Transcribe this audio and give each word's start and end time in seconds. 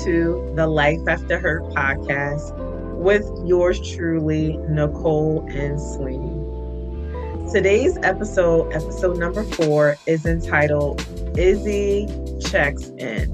to 0.00 0.52
the 0.56 0.66
Life 0.66 1.00
After 1.06 1.38
Hurt 1.38 1.64
podcast 1.74 2.56
with 2.96 3.28
yours 3.44 3.78
truly, 3.94 4.56
Nicole 4.68 5.46
and 5.50 5.78
Sweeney. 5.78 7.50
Today's 7.52 7.98
episode, 7.98 8.72
episode 8.72 9.18
number 9.18 9.44
four, 9.44 9.96
is 10.06 10.24
entitled 10.24 11.06
Izzie 11.36 12.06
Checks 12.40 12.88
In. 12.98 13.28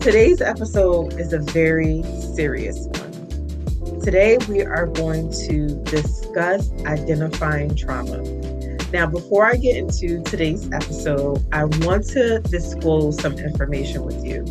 Today's 0.00 0.40
episode 0.40 1.20
is 1.20 1.34
a 1.34 1.40
very 1.40 2.02
serious 2.34 2.86
one. 2.86 4.00
Today, 4.00 4.38
we 4.48 4.62
are 4.62 4.86
going 4.86 5.30
to 5.48 5.82
discuss 5.84 6.70
identifying 6.86 7.74
trauma. 7.74 8.45
Now, 8.92 9.06
before 9.06 9.44
I 9.44 9.56
get 9.56 9.76
into 9.76 10.22
today's 10.22 10.70
episode, 10.72 11.44
I 11.52 11.64
want 11.64 12.06
to 12.10 12.38
disclose 12.40 13.20
some 13.20 13.36
information 13.36 14.04
with 14.04 14.24
you. 14.24 14.44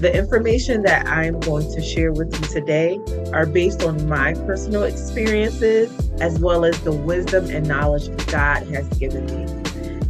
The 0.00 0.12
information 0.12 0.82
that 0.82 1.06
I'm 1.06 1.38
going 1.38 1.72
to 1.72 1.80
share 1.80 2.12
with 2.12 2.34
you 2.34 2.48
today 2.48 2.98
are 3.32 3.46
based 3.46 3.84
on 3.84 4.08
my 4.08 4.34
personal 4.34 4.82
experiences 4.82 6.10
as 6.20 6.40
well 6.40 6.64
as 6.64 6.80
the 6.80 6.90
wisdom 6.90 7.48
and 7.50 7.68
knowledge 7.68 8.08
God 8.26 8.66
has 8.66 8.88
given 8.98 9.26
me. 9.26 9.46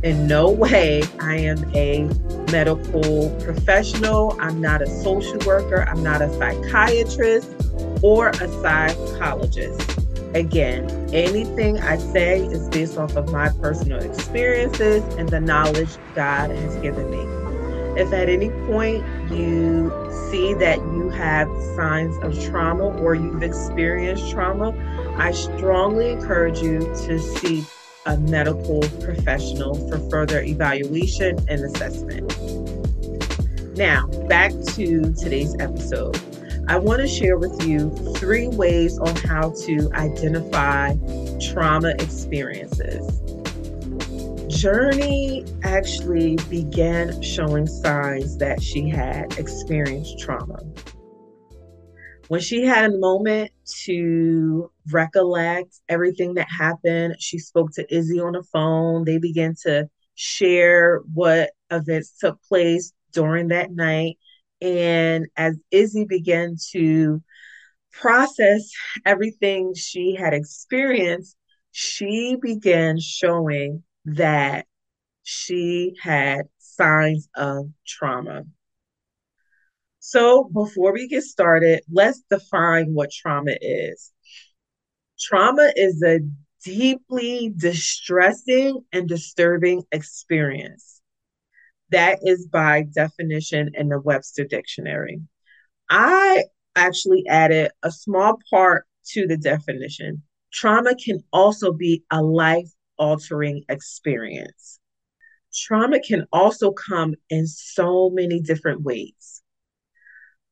In 0.02 0.26
no 0.26 0.50
way 0.50 1.02
I 1.20 1.36
am 1.36 1.70
a 1.76 2.08
medical 2.50 3.28
professional, 3.40 4.34
I'm 4.40 4.62
not 4.62 4.80
a 4.80 4.86
social 4.86 5.38
worker, 5.46 5.86
I'm 5.86 6.02
not 6.02 6.22
a 6.22 6.32
psychiatrist 6.38 7.54
or 8.02 8.30
a 8.30 8.48
psychologist. 8.62 10.01
Again, 10.34 10.88
anything 11.12 11.78
I 11.78 11.98
say 11.98 12.40
is 12.40 12.68
based 12.70 12.96
off 12.96 13.16
of 13.16 13.30
my 13.30 13.50
personal 13.60 14.02
experiences 14.02 15.02
and 15.16 15.28
the 15.28 15.40
knowledge 15.40 15.90
God 16.14 16.50
has 16.50 16.76
given 16.76 17.10
me. 17.10 17.20
If 18.00 18.10
at 18.14 18.30
any 18.30 18.48
point 18.66 19.04
you 19.30 19.92
see 20.30 20.54
that 20.54 20.78
you 20.78 21.10
have 21.10 21.48
signs 21.76 22.16
of 22.24 22.42
trauma 22.50 22.84
or 22.84 23.14
you've 23.14 23.42
experienced 23.42 24.30
trauma, 24.30 24.72
I 25.18 25.32
strongly 25.32 26.12
encourage 26.12 26.62
you 26.62 26.78
to 26.78 27.18
seek 27.18 27.64
a 28.06 28.16
medical 28.16 28.80
professional 29.02 29.74
for 29.88 29.98
further 30.08 30.40
evaluation 30.40 31.38
and 31.48 31.60
assessment. 31.60 32.26
Now, 33.76 34.06
back 34.28 34.52
to 34.52 35.12
today's 35.12 35.54
episode. 35.60 36.18
I 36.68 36.78
want 36.78 37.00
to 37.00 37.08
share 37.08 37.36
with 37.36 37.66
you 37.66 37.90
three 38.16 38.48
ways 38.48 38.98
on 38.98 39.16
how 39.16 39.50
to 39.64 39.90
identify 39.94 40.94
trauma 41.40 41.90
experiences. 41.98 43.20
Journee 44.48 45.44
actually 45.64 46.36
began 46.48 47.20
showing 47.20 47.66
signs 47.66 48.38
that 48.38 48.62
she 48.62 48.88
had 48.88 49.38
experienced 49.38 50.20
trauma. 50.20 50.60
When 52.28 52.40
she 52.40 52.64
had 52.64 52.92
a 52.92 52.98
moment 52.98 53.50
to 53.84 54.70
recollect 54.90 55.80
everything 55.88 56.34
that 56.34 56.48
happened, 56.48 57.16
she 57.18 57.38
spoke 57.38 57.72
to 57.72 57.94
Izzie 57.94 58.20
on 58.20 58.34
the 58.34 58.42
phone. 58.44 59.04
They 59.04 59.18
began 59.18 59.56
to 59.64 59.88
share 60.14 61.00
what 61.12 61.50
events 61.70 62.16
took 62.18 62.40
place 62.44 62.92
during 63.12 63.48
that 63.48 63.72
night. 63.72 64.18
And 64.62 65.26
as 65.36 65.58
Izzie 65.72 66.04
began 66.04 66.56
to 66.70 67.20
process 67.90 68.70
everything 69.04 69.74
she 69.74 70.14
had 70.14 70.34
experienced, 70.34 71.36
she 71.72 72.36
began 72.40 73.00
showing 73.00 73.82
that 74.04 74.66
she 75.24 75.94
had 76.00 76.42
signs 76.58 77.28
of 77.34 77.70
trauma. 77.84 78.44
So, 79.98 80.44
before 80.44 80.92
we 80.92 81.08
get 81.08 81.24
started, 81.24 81.82
let's 81.90 82.22
define 82.30 82.94
what 82.94 83.10
trauma 83.10 83.56
is. 83.60 84.12
Trauma 85.18 85.72
is 85.74 86.02
a 86.02 86.20
deeply 86.64 87.52
distressing 87.56 88.80
and 88.92 89.08
disturbing 89.08 89.82
experience 89.90 91.01
that 91.92 92.18
is 92.22 92.46
by 92.46 92.84
definition 92.94 93.70
in 93.74 93.88
the 93.88 94.00
Webster 94.00 94.44
Dictionary. 94.44 95.20
I 95.88 96.44
actually 96.74 97.24
added 97.28 97.70
a 97.82 97.90
small 97.90 98.38
part 98.50 98.86
to 99.12 99.26
the 99.26 99.36
definition. 99.36 100.22
Trauma 100.52 100.94
can 100.94 101.22
also 101.32 101.72
be 101.72 102.02
a 102.10 102.22
life 102.22 102.68
altering 102.98 103.64
experience. 103.68 104.80
Trauma 105.54 106.00
can 106.00 106.26
also 106.32 106.72
come 106.72 107.14
in 107.28 107.46
so 107.46 108.10
many 108.10 108.40
different 108.40 108.82
ways. 108.82 109.42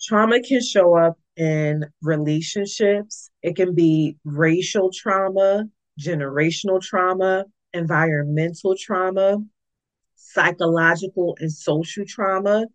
Trauma 0.03 0.41
can 0.43 0.63
show 0.63 0.97
up 0.97 1.19
in 1.37 1.85
relationships, 2.03 3.31
it 3.43 3.57
can 3.57 3.75
be 3.75 4.17
racial 4.25 4.91
trauma, 4.93 5.65
generational 5.99 6.81
trauma, 6.83 7.45
environmental 7.73 8.75
trauma, 8.79 9.39
psychological 10.21 11.37
and 11.41 11.53
social 11.53 12.05
trauma. 12.07 12.67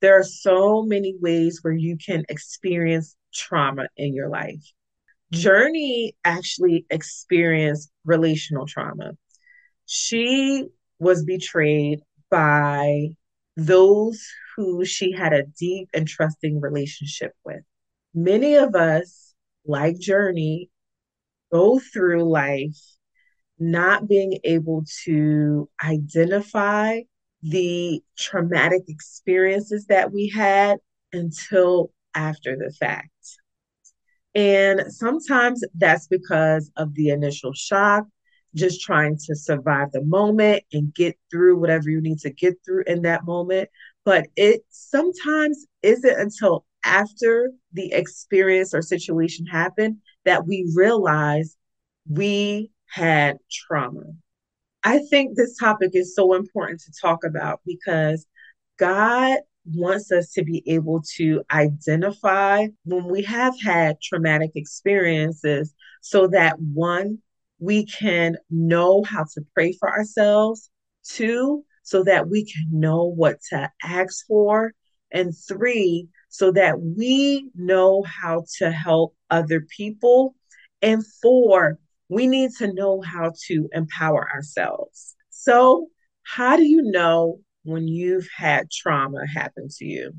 There 0.00 0.18
are 0.18 0.24
so 0.24 0.82
many 0.82 1.14
ways 1.20 1.60
where 1.62 1.74
you 1.74 1.96
can 1.96 2.24
experience 2.28 3.16
trauma 3.34 3.88
in 3.96 4.14
your 4.14 4.28
life. 4.28 4.62
Journee 5.32 6.12
actually 6.24 6.86
experienced 6.90 7.90
relational 8.04 8.66
trauma. 8.66 9.12
She 9.86 10.66
was 10.98 11.24
betrayed 11.24 12.00
by 12.30 13.08
those 13.56 14.24
who 14.56 14.84
she 14.84 15.12
had 15.12 15.32
a 15.32 15.44
deep 15.58 15.88
and 15.94 16.08
trusting 16.08 16.60
relationship 16.60 17.32
with. 17.44 17.62
Many 18.14 18.56
of 18.56 18.74
us, 18.74 19.34
like 19.64 19.96
Journee, 19.96 20.68
go 21.52 21.78
through 21.78 22.24
life 22.24 22.78
not 23.60 24.08
being 24.08 24.38
able 24.44 24.84
to 25.04 25.68
identify 25.84 27.00
the 27.42 28.02
traumatic 28.18 28.82
experiences 28.88 29.86
that 29.86 30.12
we 30.12 30.28
had 30.28 30.78
until 31.12 31.92
after 32.14 32.56
the 32.56 32.72
fact. 32.78 33.10
And 34.34 34.82
sometimes 34.88 35.62
that's 35.76 36.06
because 36.06 36.70
of 36.76 36.94
the 36.94 37.08
initial 37.08 37.52
shock, 37.52 38.06
just 38.54 38.80
trying 38.80 39.18
to 39.26 39.34
survive 39.34 39.92
the 39.92 40.02
moment 40.02 40.62
and 40.72 40.94
get 40.94 41.18
through 41.30 41.58
whatever 41.58 41.90
you 41.90 42.00
need 42.00 42.18
to 42.20 42.30
get 42.30 42.54
through 42.64 42.84
in 42.86 43.02
that 43.02 43.24
moment. 43.24 43.68
But 44.04 44.28
it 44.36 44.62
sometimes 44.70 45.66
isn't 45.82 46.18
until 46.20 46.64
after 46.84 47.50
the 47.72 47.92
experience 47.92 48.72
or 48.72 48.82
situation 48.82 49.46
happened 49.46 49.98
that 50.24 50.46
we 50.46 50.70
realize 50.74 51.56
we 52.08 52.70
had 52.90 53.38
trauma. 53.50 54.02
I 54.82 54.98
think 55.10 55.36
this 55.36 55.56
topic 55.56 55.90
is 55.94 56.14
so 56.14 56.34
important 56.34 56.80
to 56.80 56.92
talk 57.00 57.24
about 57.24 57.60
because 57.66 58.26
God 58.78 59.38
wants 59.66 60.10
us 60.10 60.32
to 60.32 60.42
be 60.42 60.62
able 60.66 61.02
to 61.16 61.42
identify 61.50 62.66
when 62.84 63.04
we 63.06 63.22
have 63.22 63.54
had 63.60 64.00
traumatic 64.00 64.52
experiences 64.54 65.74
so 66.00 66.28
that 66.28 66.58
one, 66.58 67.18
we 67.58 67.84
can 67.84 68.36
know 68.48 69.02
how 69.02 69.24
to 69.34 69.42
pray 69.54 69.72
for 69.72 69.90
ourselves, 69.90 70.70
two, 71.04 71.62
so 71.82 72.02
that 72.04 72.28
we 72.28 72.44
can 72.44 72.66
know 72.72 73.04
what 73.04 73.36
to 73.50 73.70
ask 73.82 74.26
for, 74.26 74.72
and 75.12 75.34
three, 75.36 76.08
so 76.30 76.52
that 76.52 76.80
we 76.80 77.50
know 77.54 78.02
how 78.02 78.44
to 78.58 78.70
help 78.70 79.14
other 79.28 79.60
people, 79.76 80.34
and 80.80 81.04
four, 81.20 81.78
we 82.10 82.26
need 82.26 82.50
to 82.58 82.72
know 82.72 83.00
how 83.00 83.32
to 83.46 83.68
empower 83.72 84.28
ourselves. 84.34 85.14
So, 85.30 85.86
how 86.24 86.56
do 86.56 86.64
you 86.64 86.82
know 86.82 87.38
when 87.62 87.88
you've 87.88 88.28
had 88.36 88.70
trauma 88.70 89.26
happen 89.26 89.68
to 89.78 89.84
you? 89.84 90.12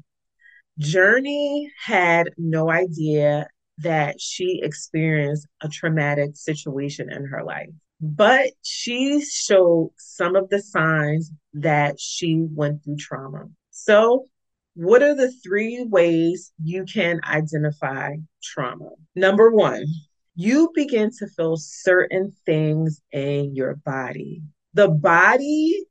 Journee 0.79 1.67
had 1.83 2.31
no 2.37 2.71
idea 2.71 3.47
that 3.79 4.19
she 4.19 4.61
experienced 4.63 5.47
a 5.61 5.67
traumatic 5.67 6.31
situation 6.35 7.11
in 7.11 7.25
her 7.25 7.43
life, 7.43 7.69
but 7.99 8.51
she 8.61 9.21
showed 9.21 9.91
some 9.97 10.35
of 10.35 10.49
the 10.49 10.61
signs 10.61 11.31
that 11.53 11.99
she 11.99 12.41
went 12.53 12.83
through 12.83 12.97
trauma. 12.97 13.45
So, 13.71 14.27
what 14.75 15.03
are 15.03 15.15
the 15.15 15.31
three 15.43 15.85
ways 15.89 16.53
you 16.63 16.85
can 16.85 17.19
identify 17.25 18.15
trauma? 18.41 18.91
Number 19.13 19.51
one, 19.51 19.85
you 20.41 20.71
begin 20.73 21.11
to 21.19 21.27
feel 21.27 21.55
certain 21.55 22.33
things 22.45 23.01
in 23.11 23.55
your 23.55 23.75
body. 23.75 24.41
The 24.73 24.87
body 24.87 25.83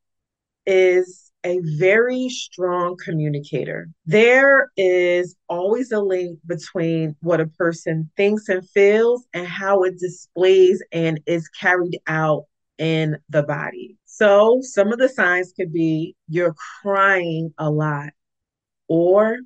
is 0.67 1.31
a 1.45 1.61
very 1.79 2.29
strong 2.29 2.97
communicator. 3.03 3.89
There 4.07 4.71
is 4.77 5.37
always 5.49 5.93
a 5.93 6.01
link 6.01 6.39
between 6.47 7.15
what 7.21 7.41
a 7.41 7.47
person 7.47 8.11
thinks 8.17 8.49
and 8.49 8.69
feels 8.71 9.25
and 9.33 9.47
how 9.47 9.85
it 9.85 9.99
displays 9.99 10.83
and 10.91 11.21
is 11.27 11.49
carried 11.49 11.99
out 12.09 12.45
in 12.77 13.19
the 13.29 13.45
body. 13.45 13.97
So, 14.05 14.59
some 14.63 14.93
of 14.93 14.99
the 14.99 15.09
signs 15.09 15.53
could 15.57 15.73
be 15.73 16.17
you're 16.29 16.55
crying 16.83 17.55
a 17.57 17.71
lot, 17.71 18.11
or 18.89 19.39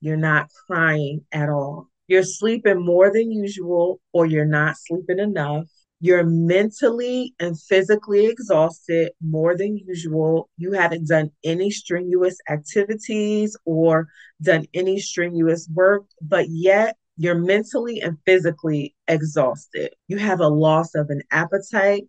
you're 0.00 0.16
not 0.16 0.48
crying 0.66 1.24
at 1.32 1.50
all. 1.50 1.88
You're 2.08 2.22
sleeping 2.22 2.84
more 2.84 3.12
than 3.12 3.30
usual, 3.30 4.00
or 4.12 4.24
you're 4.24 4.46
not 4.46 4.76
sleeping 4.78 5.18
enough. 5.18 5.66
You're 6.00 6.24
mentally 6.24 7.34
and 7.38 7.60
physically 7.60 8.26
exhausted 8.26 9.12
more 9.20 9.56
than 9.56 9.76
usual. 9.76 10.48
You 10.56 10.72
haven't 10.72 11.08
done 11.08 11.30
any 11.44 11.70
strenuous 11.70 12.38
activities 12.48 13.56
or 13.66 14.08
done 14.40 14.66
any 14.72 15.00
strenuous 15.00 15.68
work, 15.72 16.04
but 16.22 16.46
yet 16.48 16.96
you're 17.16 17.38
mentally 17.38 18.00
and 18.00 18.16
physically 18.24 18.94
exhausted. 19.06 19.90
You 20.06 20.16
have 20.18 20.40
a 20.40 20.48
loss 20.48 20.94
of 20.94 21.10
an 21.10 21.22
appetite 21.30 22.04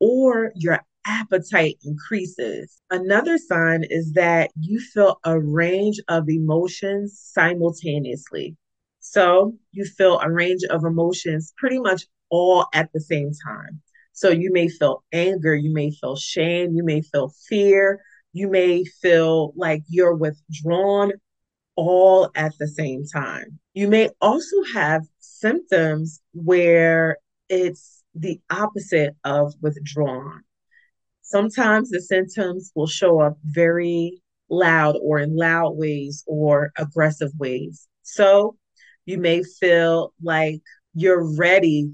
or 0.00 0.52
your 0.54 0.80
appetite 1.06 1.76
increases. 1.84 2.80
Another 2.90 3.36
sign 3.36 3.84
is 3.90 4.12
that 4.12 4.52
you 4.58 4.80
feel 4.80 5.18
a 5.24 5.38
range 5.38 6.00
of 6.08 6.30
emotions 6.30 7.20
simultaneously. 7.20 8.56
So 9.14 9.54
you 9.70 9.84
feel 9.84 10.18
a 10.18 10.28
range 10.28 10.64
of 10.70 10.84
emotions 10.84 11.54
pretty 11.56 11.78
much 11.78 12.02
all 12.30 12.66
at 12.74 12.92
the 12.92 13.00
same 13.00 13.30
time. 13.46 13.80
So 14.12 14.28
you 14.28 14.52
may 14.52 14.68
feel 14.68 15.04
anger, 15.12 15.54
you 15.54 15.72
may 15.72 15.92
feel 15.92 16.16
shame, 16.16 16.74
you 16.74 16.82
may 16.82 17.00
feel 17.00 17.32
fear, 17.48 18.00
you 18.32 18.48
may 18.48 18.82
feel 18.82 19.52
like 19.54 19.82
you're 19.88 20.16
withdrawn 20.16 21.12
all 21.76 22.28
at 22.34 22.58
the 22.58 22.66
same 22.66 23.04
time. 23.06 23.60
You 23.72 23.86
may 23.86 24.10
also 24.20 24.56
have 24.74 25.02
symptoms 25.20 26.20
where 26.32 27.18
it's 27.48 28.02
the 28.16 28.40
opposite 28.50 29.14
of 29.22 29.54
withdrawn. 29.60 30.42
Sometimes 31.22 31.90
the 31.90 32.00
symptoms 32.00 32.72
will 32.74 32.88
show 32.88 33.20
up 33.20 33.38
very 33.44 34.20
loud 34.50 34.96
or 35.00 35.20
in 35.20 35.36
loud 35.36 35.76
ways 35.76 36.24
or 36.26 36.72
aggressive 36.76 37.30
ways. 37.38 37.86
So 38.02 38.56
you 39.06 39.18
may 39.18 39.42
feel 39.42 40.12
like 40.22 40.60
you're 40.94 41.36
ready 41.36 41.90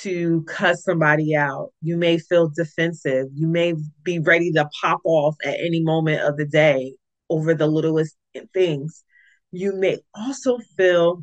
to 0.00 0.42
cuss 0.44 0.84
somebody 0.84 1.36
out. 1.36 1.70
You 1.82 1.96
may 1.96 2.18
feel 2.18 2.48
defensive. 2.48 3.26
You 3.34 3.46
may 3.46 3.74
be 4.02 4.18
ready 4.18 4.50
to 4.52 4.68
pop 4.80 5.00
off 5.04 5.36
at 5.44 5.58
any 5.60 5.82
moment 5.82 6.22
of 6.22 6.36
the 6.36 6.46
day 6.46 6.94
over 7.28 7.54
the 7.54 7.66
littlest 7.66 8.16
things. 8.54 9.04
You 9.50 9.74
may 9.74 9.98
also 10.14 10.58
feel 10.76 11.22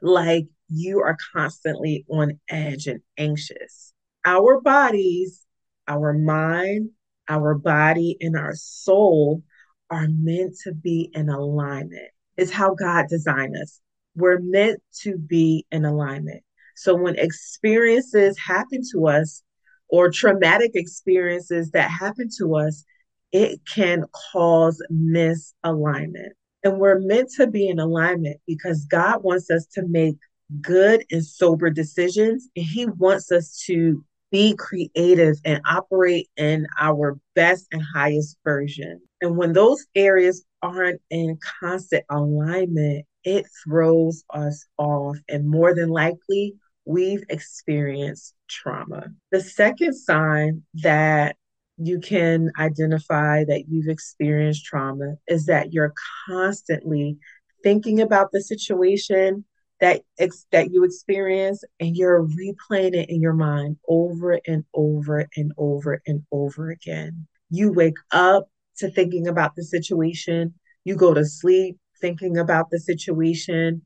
like 0.00 0.46
you 0.68 1.00
are 1.00 1.16
constantly 1.34 2.04
on 2.08 2.38
edge 2.48 2.86
and 2.86 3.00
anxious. 3.18 3.92
Our 4.24 4.60
bodies, 4.60 5.44
our 5.88 6.12
mind, 6.12 6.90
our 7.28 7.54
body, 7.54 8.16
and 8.20 8.36
our 8.36 8.54
soul 8.54 9.42
are 9.90 10.08
meant 10.08 10.56
to 10.64 10.72
be 10.72 11.10
in 11.12 11.28
alignment. 11.28 12.10
It's 12.36 12.50
how 12.50 12.74
God 12.74 13.06
designed 13.08 13.56
us. 13.60 13.80
We're 14.14 14.40
meant 14.40 14.82
to 15.02 15.16
be 15.16 15.66
in 15.70 15.84
alignment. 15.84 16.42
So 16.76 16.94
when 16.94 17.16
experiences 17.16 18.38
happen 18.38 18.82
to 18.92 19.08
us 19.08 19.42
or 19.88 20.10
traumatic 20.10 20.72
experiences 20.74 21.70
that 21.72 21.90
happen 21.90 22.28
to 22.38 22.56
us, 22.56 22.84
it 23.30 23.60
can 23.72 24.04
cause 24.32 24.82
misalignment. 24.92 26.30
And 26.64 26.78
we're 26.78 27.00
meant 27.00 27.30
to 27.36 27.46
be 27.46 27.68
in 27.68 27.78
alignment 27.78 28.38
because 28.46 28.84
God 28.84 29.22
wants 29.22 29.50
us 29.50 29.66
to 29.74 29.82
make 29.86 30.16
good 30.60 31.04
and 31.10 31.24
sober 31.24 31.70
decisions. 31.70 32.48
And 32.56 32.64
He 32.64 32.86
wants 32.86 33.32
us 33.32 33.62
to 33.66 34.04
be 34.30 34.54
creative 34.56 35.36
and 35.44 35.60
operate 35.68 36.28
in 36.36 36.66
our 36.80 37.18
best 37.34 37.66
and 37.72 37.82
highest 37.94 38.36
version. 38.44 39.00
And 39.20 39.36
when 39.36 39.52
those 39.52 39.86
areas 39.94 40.44
aren't 40.62 41.00
in 41.10 41.38
constant 41.60 42.04
alignment, 42.10 43.04
it 43.24 43.46
throws 43.64 44.24
us 44.30 44.66
off. 44.78 45.18
And 45.28 45.48
more 45.48 45.74
than 45.74 45.88
likely, 45.88 46.54
we've 46.84 47.24
experienced 47.28 48.34
trauma. 48.48 49.08
The 49.30 49.40
second 49.40 49.94
sign 49.94 50.62
that 50.74 51.36
you 51.78 52.00
can 52.00 52.50
identify 52.58 53.44
that 53.44 53.64
you've 53.68 53.88
experienced 53.88 54.64
trauma 54.64 55.14
is 55.26 55.46
that 55.46 55.72
you're 55.72 55.94
constantly 56.26 57.18
thinking 57.62 58.00
about 58.00 58.32
the 58.32 58.42
situation 58.42 59.44
that 59.80 60.02
ex- 60.18 60.46
that 60.52 60.70
you 60.70 60.84
experience 60.84 61.64
and 61.80 61.96
you're 61.96 62.22
replaying 62.22 62.94
it 62.94 63.10
in 63.10 63.20
your 63.20 63.32
mind 63.32 63.76
over 63.88 64.38
and 64.46 64.64
over 64.74 65.26
and 65.36 65.52
over 65.56 66.00
and 66.06 66.22
over 66.30 66.70
again. 66.70 67.26
You 67.50 67.72
wake 67.72 67.96
up 68.12 68.48
to 68.78 68.90
thinking 68.90 69.26
about 69.26 69.56
the 69.56 69.64
situation, 69.64 70.54
you 70.84 70.94
go 70.96 71.14
to 71.14 71.24
sleep 71.24 71.78
thinking 72.02 72.36
about 72.36 72.68
the 72.70 72.78
situation. 72.78 73.82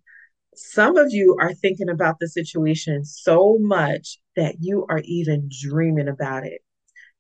Some 0.57 0.97
of 0.97 1.13
you 1.13 1.37
are 1.41 1.55
thinking 1.55 1.89
about 1.89 2.19
the 2.19 2.29
situation 2.29 3.05
so 3.05 3.59
much 3.61 4.19
that 4.35 4.57
you 4.61 4.87
are 4.89 5.03
even 5.05 5.49
dreaming 5.63 6.09
about 6.09 6.45
it. 6.45 6.63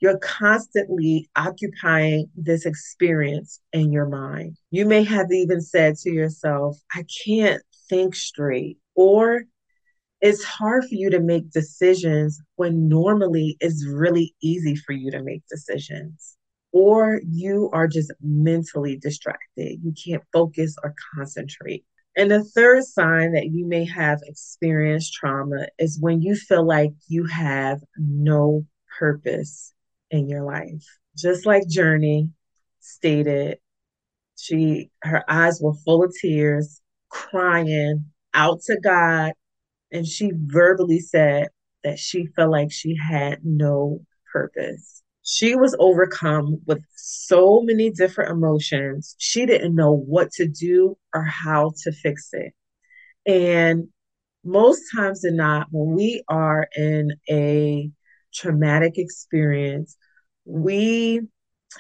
You're 0.01 0.19
constantly 0.19 1.29
occupying 1.37 2.31
this 2.35 2.67
experience 2.67 3.61
in 3.73 3.93
your 3.93 4.09
mind. 4.09 4.57
You 4.71 4.87
may 4.87 5.05
have 5.05 5.31
even 5.31 5.61
said 5.61 5.97
to 5.99 6.11
yourself, 6.11 6.77
I 6.95 7.05
can't 7.25 7.63
think 7.89 8.15
straight, 8.15 8.79
or 8.95 9.45
it's 10.21 10.45
hard 10.45 10.85
for 10.85 10.95
you 10.95 11.11
to 11.11 11.21
make 11.21 11.51
decisions 11.51 12.41
when 12.57 12.89
normally 12.89 13.57
it's 13.61 13.87
really 13.87 14.35
easy 14.43 14.77
for 14.77 14.93
you 14.93 15.11
to 15.13 15.23
make 15.23 15.43
decisions 15.49 16.36
or 16.77 17.23
you 17.27 17.71
are 17.73 17.89
just 17.89 18.13
mentally 18.21 18.99
distracted. 18.99 19.79
You 19.83 19.95
can't 20.05 20.23
focus 20.31 20.77
or 20.85 20.95
concentrate. 21.15 21.87
And 22.19 22.31
the 22.31 22.45
third 22.45 22.85
sign 22.85 23.33
that 23.33 23.47
you 23.47 23.67
may 23.67 23.87
have 23.87 24.19
experienced 24.25 25.15
trauma 25.15 25.69
is 25.79 25.99
when 25.99 26.21
you 26.21 26.37
feel 26.37 26.67
like 26.67 26.91
you 27.09 27.25
have 27.25 27.81
no 27.97 28.67
purpose 28.99 29.73
in 30.11 30.29
your 30.29 30.45
life. 30.45 30.85
Just 31.17 31.47
like 31.47 31.63
Journee 31.67 32.29
stated, 32.81 33.57
she 34.39 34.91
her 35.03 35.25
eyes 35.31 35.59
were 35.63 35.73
full 35.83 36.05
of 36.05 36.15
tears, 36.21 36.83
crying 37.09 38.05
out 38.35 38.61
to 38.67 38.79
God, 38.79 39.33
and 39.91 40.07
she 40.07 40.31
verbally 40.35 41.01
said 41.01 41.49
that 41.85 41.99
she 41.99 42.27
felt 42.37 42.51
like 42.51 42.71
she 42.71 42.97
had 42.97 43.39
no 43.47 44.01
purpose 44.31 45.03
she 45.29 45.57
was 45.57 45.75
overcome 45.81 46.61
with 46.67 46.85
so 46.95 47.61
many 47.61 47.91
different 47.91 48.31
emotions. 48.31 49.17
She 49.19 49.45
didn't 49.45 49.75
know 49.75 49.93
what 49.93 50.31
to 50.35 50.47
do 50.47 50.97
or 51.13 51.25
how 51.25 51.73
to 51.83 51.91
fix 51.91 52.31
it. 52.33 52.55
And 53.27 53.89
most 54.45 54.83
times 54.95 55.23
than 55.23 55.35
not, 55.35 55.67
when 55.73 55.97
we 55.97 56.23
are 56.29 56.69
in 56.77 57.17
a 57.29 57.91
traumatic 58.33 58.99
experience, 58.99 59.97
we 60.45 61.23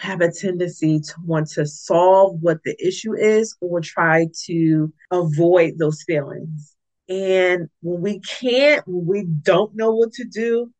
have 0.00 0.20
a 0.22 0.32
tendency 0.32 0.98
to 0.98 1.14
want 1.24 1.48
to 1.50 1.66
solve 1.66 2.38
what 2.40 2.58
the 2.64 2.76
issue 2.84 3.14
is 3.14 3.56
or 3.60 3.80
try 3.80 4.26
to 4.46 4.92
avoid 5.12 5.78
those 5.78 6.02
feelings. 6.02 6.74
And 7.08 7.68
when 7.80 8.00
we 8.00 8.18
can't, 8.18 8.82
when 8.88 9.06
we 9.06 9.24
don't 9.24 9.76
know 9.76 9.92
what 9.92 10.14
to 10.14 10.24
do, 10.24 10.72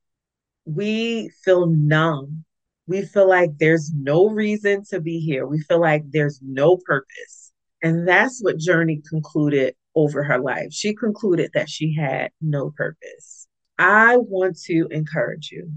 we 0.64 1.30
feel 1.44 1.66
numb 1.66 2.44
we 2.86 3.02
feel 3.02 3.28
like 3.28 3.50
there's 3.58 3.92
no 3.94 4.28
reason 4.28 4.84
to 4.90 5.00
be 5.00 5.18
here. 5.18 5.46
We 5.46 5.60
feel 5.60 5.80
like 5.80 6.04
there's 6.10 6.40
no 6.42 6.78
purpose. 6.84 7.52
And 7.82 8.06
that's 8.06 8.40
what 8.40 8.58
Journee 8.58 9.02
concluded 9.08 9.74
over 9.94 10.22
her 10.22 10.38
life. 10.38 10.72
She 10.72 10.94
concluded 10.94 11.50
that 11.54 11.68
she 11.68 11.94
had 11.94 12.30
no 12.40 12.70
purpose. 12.76 13.48
I 13.78 14.16
want 14.16 14.58
to 14.66 14.86
encourage 14.90 15.50
you. 15.50 15.72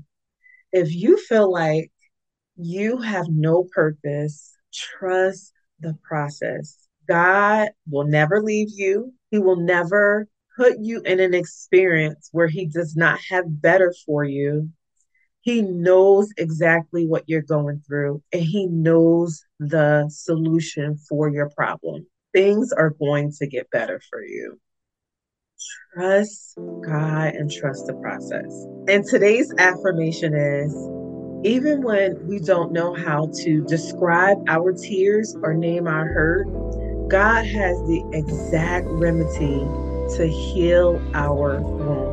If 0.72 0.94
you 0.94 1.18
feel 1.18 1.52
like 1.52 1.92
you 2.56 2.98
have 3.00 3.28
no 3.30 3.66
purpose, 3.74 4.56
trust 4.74 5.54
the 5.80 5.98
process. 6.04 6.78
God 7.08 7.70
will 7.90 8.06
never 8.06 8.42
leave 8.42 8.70
you. 8.72 9.14
He 9.32 9.40
will 9.40 9.60
never 9.60 10.28
put 10.56 10.78
you 10.80 11.02
in 11.02 11.20
an 11.20 11.34
experience 11.34 12.30
where 12.32 12.48
He 12.48 12.68
does 12.68 12.96
not 12.96 13.20
have 13.30 13.46
better 13.48 13.94
for 14.06 14.24
you 14.24 14.70
he 15.42 15.62
knows 15.62 16.32
exactly 16.38 17.08
what 17.08 17.24
you're 17.28 17.42
going 17.42 17.82
through 17.88 18.22
and 18.34 18.42
he 18.42 18.68
knows 18.68 19.44
the 19.60 20.10
solution 20.10 20.98
for 21.08 21.30
your 21.30 21.50
problem. 21.50 22.06
Things 22.34 22.72
are 22.72 22.92
going 22.92 23.32
to 23.40 23.48
get 23.48 23.70
better 23.72 24.02
for 24.10 24.22
you. 24.24 24.60
Trust 25.94 26.58
God 26.58 27.34
and 27.36 27.52
trust 27.52 27.88
the 27.88 27.94
process. 27.94 28.68
And 28.88 29.04
today's 29.04 29.54
affirmation 29.58 30.34
is 30.34 30.74
even 31.44 31.82
when 31.82 32.28
we 32.28 32.40
don't 32.40 32.74
know 32.74 32.94
how 32.94 33.30
to 33.44 33.64
describe 33.66 34.38
our 34.48 34.74
tears 34.74 35.36
or 35.42 35.54
name 35.54 35.88
our 35.88 36.06
hurt, 36.06 36.48
God 37.10 37.46
has 37.46 37.78
the 37.88 38.04
exact 38.14 38.86
remedy 38.88 39.66
to 40.18 40.28
heal 40.28 41.02
our 41.14 41.62
wounds. 41.62 42.09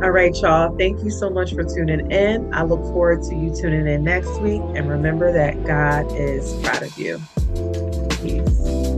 All 0.00 0.10
right, 0.10 0.32
y'all. 0.36 0.76
Thank 0.78 1.02
you 1.02 1.10
so 1.10 1.28
much 1.28 1.54
for 1.54 1.64
tuning 1.64 2.12
in. 2.12 2.54
I 2.54 2.62
look 2.62 2.82
forward 2.84 3.24
to 3.24 3.34
you 3.34 3.52
tuning 3.52 3.88
in 3.88 4.04
next 4.04 4.40
week. 4.40 4.62
And 4.76 4.88
remember 4.88 5.32
that 5.32 5.64
God 5.64 6.06
is 6.16 6.54
proud 6.62 6.84
of 6.84 6.96
you. 6.96 7.20
Peace. 8.22 8.97